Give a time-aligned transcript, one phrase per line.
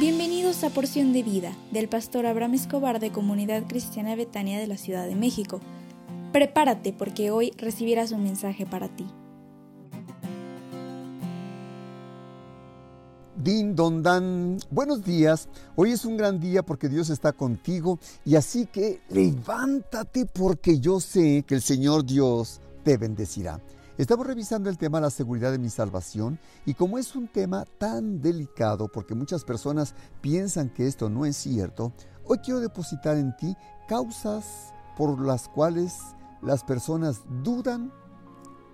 [0.00, 4.78] Bienvenidos a Porción de Vida del pastor Abraham Escobar de Comunidad Cristiana Betania de la
[4.78, 5.60] Ciudad de México.
[6.32, 9.04] Prepárate porque hoy recibirás un mensaje para ti.
[13.36, 14.56] Din don dan.
[14.70, 15.50] Buenos días.
[15.76, 21.00] Hoy es un gran día porque Dios está contigo y así que levántate porque yo
[21.00, 23.60] sé que el Señor Dios te bendecirá.
[24.00, 28.22] Estamos revisando el tema la seguridad de mi salvación y como es un tema tan
[28.22, 31.92] delicado porque muchas personas piensan que esto no es cierto,
[32.24, 33.54] hoy quiero depositar en ti
[33.86, 35.98] causas por las cuales
[36.40, 37.92] las personas dudan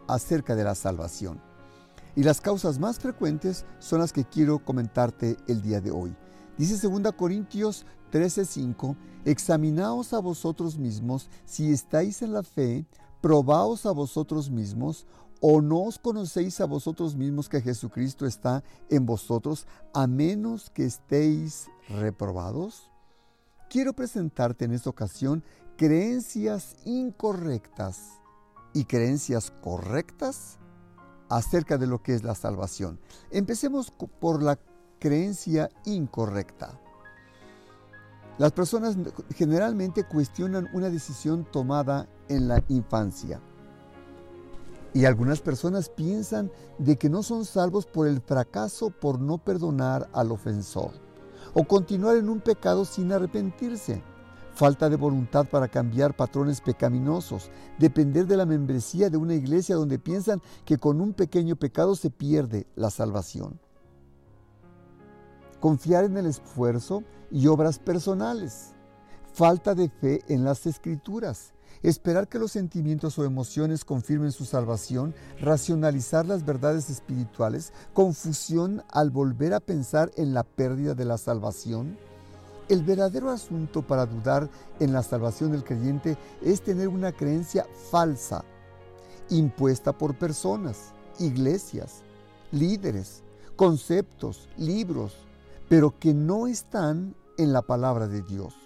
[0.06, 1.40] acerca de la salvación.
[2.14, 6.14] Y las causas más frecuentes son las que quiero comentarte el día de hoy.
[6.56, 12.86] Dice 2 Corintios 13:5, examinaos a vosotros mismos si estáis en la fe,
[13.20, 15.04] probaos a vosotros mismos,
[15.40, 20.84] o no os conocéis a vosotros mismos que Jesucristo está en vosotros, a menos que
[20.84, 22.90] estéis reprobados.
[23.68, 25.42] Quiero presentarte en esta ocasión
[25.76, 28.20] creencias incorrectas
[28.72, 30.58] y creencias correctas
[31.28, 32.98] acerca de lo que es la salvación.
[33.30, 34.58] Empecemos por la
[34.98, 36.80] creencia incorrecta.
[38.38, 38.96] Las personas
[39.34, 43.40] generalmente cuestionan una decisión tomada en la infancia.
[44.96, 50.08] Y algunas personas piensan de que no son salvos por el fracaso por no perdonar
[50.14, 50.92] al ofensor
[51.52, 54.02] o continuar en un pecado sin arrepentirse.
[54.54, 59.98] Falta de voluntad para cambiar patrones pecaminosos, depender de la membresía de una iglesia donde
[59.98, 63.60] piensan que con un pequeño pecado se pierde la salvación.
[65.60, 68.72] Confiar en el esfuerzo y obras personales.
[69.34, 75.14] Falta de fe en las escrituras esperar que los sentimientos o emociones confirmen su salvación,
[75.40, 81.98] racionalizar las verdades espirituales, confusión al volver a pensar en la pérdida de la salvación.
[82.68, 84.50] El verdadero asunto para dudar
[84.80, 88.44] en la salvación del creyente es tener una creencia falsa,
[89.30, 92.02] impuesta por personas, iglesias,
[92.50, 93.22] líderes,
[93.54, 95.14] conceptos, libros,
[95.68, 98.65] pero que no están en la palabra de Dios.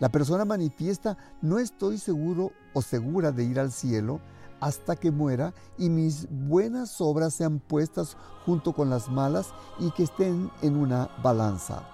[0.00, 4.20] La persona manifiesta, no estoy seguro o segura de ir al cielo
[4.58, 8.16] hasta que muera y mis buenas obras sean puestas
[8.46, 11.86] junto con las malas y que estén en una balanza.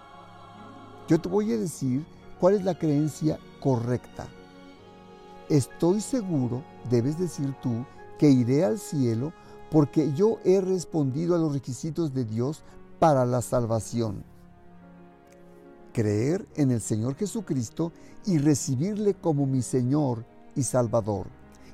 [1.09, 2.07] Yo te voy a decir
[2.39, 4.29] cuál es la creencia correcta.
[5.49, 7.85] Estoy seguro, debes decir tú,
[8.21, 9.33] que iré al cielo
[9.69, 12.63] porque yo he respondido a los requisitos de Dios
[13.01, 14.36] para la salvación
[15.97, 17.91] creer en el Señor Jesucristo
[18.27, 21.29] y recibirle como mi Señor y Salvador.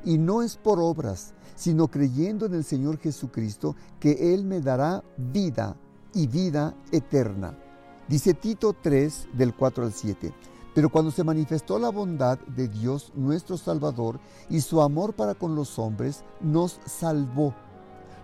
[0.05, 5.03] Y no es por obras, sino creyendo en el Señor Jesucristo que Él me dará
[5.16, 5.75] vida
[6.15, 7.59] y vida eterna.
[8.06, 10.32] Dice Tito 3 del 4 al 7.
[10.72, 15.56] Pero cuando se manifestó la bondad de Dios nuestro Salvador y su amor para con
[15.56, 17.56] los hombres, nos salvó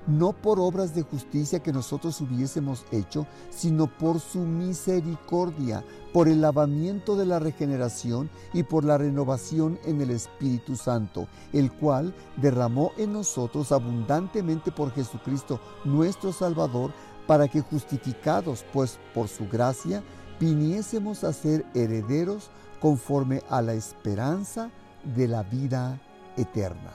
[0.08, 6.40] no por obras de justicia que nosotros hubiésemos hecho, sino por su misericordia, por el
[6.40, 12.92] lavamiento de la regeneración y por la renovación en el Espíritu Santo, el cual derramó
[12.96, 16.90] en nosotros abundantemente por Jesucristo nuestro Salvador,
[17.26, 20.02] para que justificados pues por su gracia,
[20.40, 24.70] viniésemos a ser herederos conforme a la esperanza
[25.04, 26.00] de la vida
[26.38, 26.92] eterna.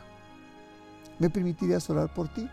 [1.19, 2.49] ¿Me permitirías orar por ti?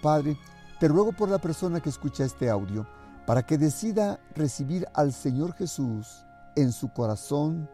[0.00, 0.38] Padre,
[0.80, 2.86] te ruego por la persona que escucha este audio,
[3.26, 6.24] para que decida recibir al Señor Jesús
[6.56, 7.68] en su corazón,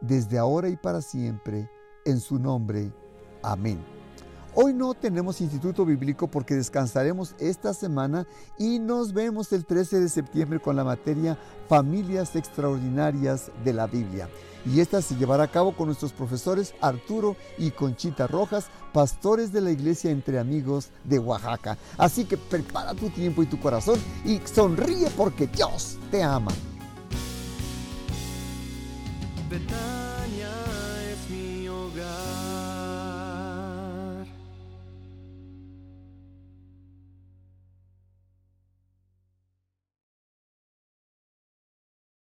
[0.00, 1.70] desde ahora y para siempre,
[2.04, 2.92] en su nombre.
[3.42, 3.78] Amén.
[4.54, 8.26] Hoy no tenemos instituto bíblico porque descansaremos esta semana
[8.58, 11.36] y nos vemos el 13 de septiembre con la materia
[11.68, 14.30] Familias Extraordinarias de la Biblia.
[14.66, 19.60] Y esta se llevará a cabo con nuestros profesores Arturo y Conchita Rojas, pastores de
[19.60, 21.78] la Iglesia Entre Amigos de Oaxaca.
[21.96, 26.52] Así que prepara tu tiempo y tu corazón y sonríe porque Dios te ama.